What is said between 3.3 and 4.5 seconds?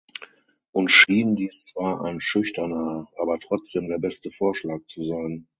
trotzdem der beste